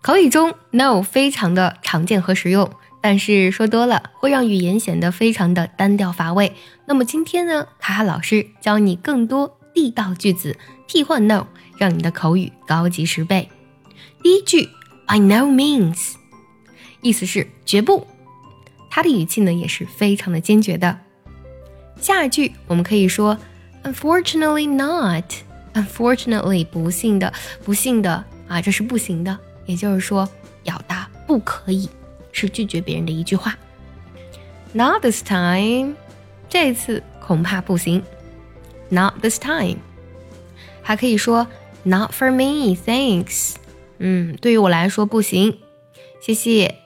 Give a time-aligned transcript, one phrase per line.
[0.00, 6.54] 口语中，no 非常的常见和实用，但是说多了会让语言显得非常的单调乏味。
[6.86, 10.56] 那么今天呢，卡卡老师教你更多地道句子，
[10.86, 13.50] 替换 no，让你的口语高级十倍。
[14.22, 14.68] 第一句
[15.06, 16.14] ，by no means，
[17.02, 18.06] 意思是绝不，
[18.88, 21.00] 它的语气呢也是非常的坚决的。
[22.00, 23.36] 下一句我们可以说
[23.82, 27.32] ，unfortunately not，unfortunately 不幸的，
[27.64, 29.38] 不幸的啊，这是不行的。
[29.68, 30.26] 也就是说，
[30.64, 31.88] 表达不可以
[32.32, 33.54] 是拒绝别人的一句话。
[34.72, 35.94] Not this time，
[36.48, 38.02] 这次恐怕不行。
[38.88, 39.76] Not this time，
[40.82, 41.46] 还可以说
[41.82, 43.56] Not for me，thanks。
[43.98, 45.58] 嗯，对于我来说不行，
[46.22, 46.76] 谢谢。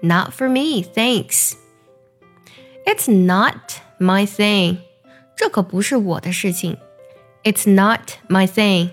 [0.00, 1.52] Not for me，thanks。
[2.86, 4.78] It's not my thing，
[5.36, 6.78] 这可不是我的事情。
[7.44, 8.92] It's not my thing。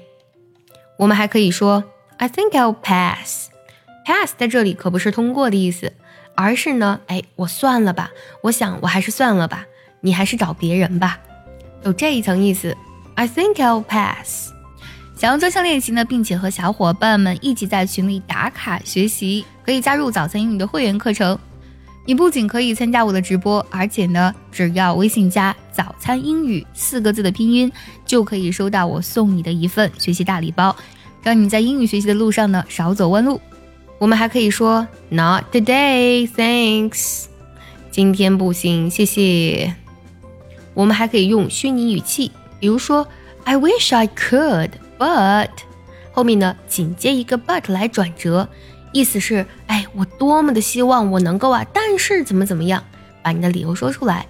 [0.98, 1.86] 我们还可以说。
[2.18, 3.50] I think I'll pass.
[4.06, 5.94] Pass 在这里可不是通过的意思，
[6.36, 8.10] 而是呢，哎，我算了吧，
[8.42, 9.66] 我想我还是算了吧，
[10.02, 11.20] 你还是找别人吧，
[11.84, 12.76] 有这一层意思。
[13.16, 14.52] I think I'll pass。
[15.16, 21.38] 想要专项练习呢，并且和小伙伴们一起在群里打卡学习，可以加入早餐英语的会员课程。
[22.06, 27.70] 你不仅可以参加我的直播，而且呢，只要微信加“早餐英语”四个字的拼音，
[28.06, 30.74] 就可以收到我送你的一份学习大礼包。
[31.24, 33.42] 让你在英语学习的路上呢少走弯路。
[34.00, 37.26] 我们还可以说 Not today, thanks。
[37.90, 39.74] 今天不行，谢谢。
[40.74, 43.08] 我们还可以用虚拟语气，比如说
[43.44, 45.50] I wish I could, but
[46.12, 48.48] 后面呢紧接一个 but 来转折，
[48.92, 52.84] 意思是哎，我多么的希望我能够啊，但是怎么怎么样，
[53.24, 54.28] 把你的理由说出来。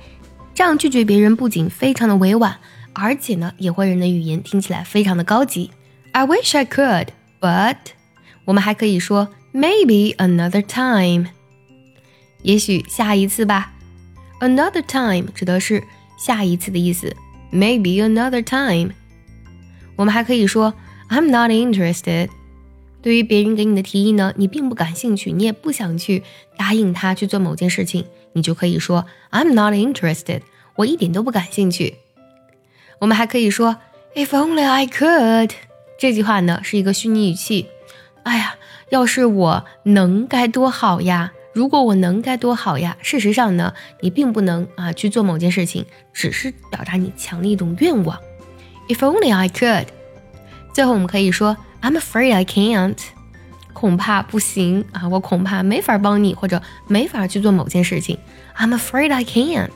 [0.55, 2.57] 这样拒绝别人不仅非常的委婉，
[2.93, 5.69] 而且呢也会让你的语言听起来非常的高级。
[6.16, 7.08] I wish I could,
[7.40, 7.76] but
[8.44, 11.28] 我们还可以说 maybe another time，
[12.42, 13.72] 也许下一次吧。
[14.40, 15.82] Another time 指的是
[16.18, 17.14] 下一次的意思，
[17.52, 18.92] maybe another time。
[19.96, 20.74] 我们还可以说
[21.08, 22.28] I'm not interested。
[23.00, 26.22] 对于别人给你的提议呢，你并不感兴趣，你也不想去
[26.56, 30.42] 答应他去做某件事情，你就可以说 I'm not interested，
[30.76, 31.96] 我一点都不感兴趣。
[33.00, 33.76] 我们还可以说
[34.14, 35.50] If only I could。
[35.97, 37.67] 这句话呢是一个虚拟语气，
[38.23, 38.55] 哎呀，
[38.89, 41.31] 要是我能该多好呀！
[41.53, 42.95] 如果我能该多好呀！
[43.01, 48.19] 事实上呢，你并不能啊去做某件事情，只是表达你强烈一种愿望。
[48.87, 49.87] If only I could。
[50.71, 52.97] 最后我们可以说 I'm afraid I can't，
[53.73, 58.19] 恐怕不行啊，我恐怕没法帮你，或者没法去做某件事情。
[58.55, 59.71] I'm afraid I can't。